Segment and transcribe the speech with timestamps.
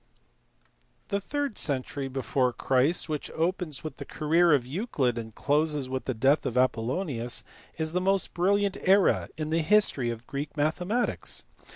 [1.09, 6.05] The third century before Christ, which opens with the career of Euclid and closes with
[6.05, 7.43] the death of Apollonius,
[7.77, 11.43] is the most brilliant era in the history of Greek mathematics.